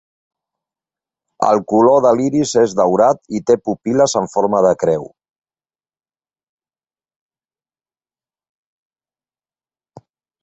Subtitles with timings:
[1.47, 5.05] El color de l'iris és daurat i té pupil·les en forma de creu.